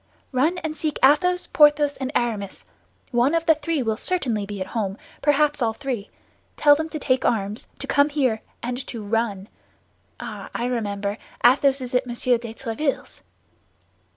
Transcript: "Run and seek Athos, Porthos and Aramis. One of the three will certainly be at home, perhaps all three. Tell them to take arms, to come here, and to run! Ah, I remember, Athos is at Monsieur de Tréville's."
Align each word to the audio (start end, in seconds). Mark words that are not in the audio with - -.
"Run 0.31 0.57
and 0.63 0.75
seek 0.75 0.97
Athos, 1.03 1.45
Porthos 1.45 1.95
and 1.97 2.11
Aramis. 2.15 2.65
One 3.11 3.35
of 3.35 3.45
the 3.45 3.53
three 3.53 3.83
will 3.83 3.97
certainly 3.97 4.47
be 4.47 4.59
at 4.59 4.65
home, 4.73 4.97
perhaps 5.21 5.61
all 5.61 5.73
three. 5.73 6.09
Tell 6.57 6.73
them 6.73 6.89
to 6.89 6.97
take 6.97 7.23
arms, 7.23 7.67
to 7.77 7.85
come 7.85 8.09
here, 8.09 8.41
and 8.63 8.83
to 8.87 9.03
run! 9.03 9.47
Ah, 10.19 10.49
I 10.55 10.65
remember, 10.65 11.19
Athos 11.45 11.81
is 11.81 11.93
at 11.93 12.07
Monsieur 12.07 12.39
de 12.39 12.51
Tréville's." 12.51 13.21